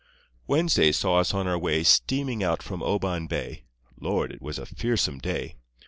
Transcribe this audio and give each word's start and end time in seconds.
Wednesday 0.47 0.91
saw 0.91 1.19
us 1.19 1.31
on 1.31 1.45
our 1.47 1.59
way 1.59 1.83
Steaming 1.83 2.43
out 2.43 2.63
from 2.63 2.81
Oban 2.81 3.27
Bay, 3.27 3.65
(Lord, 3.99 4.31
it 4.31 4.41
was 4.41 4.57
a 4.57 4.65
fearsome 4.65 5.19
day!) 5.19 5.57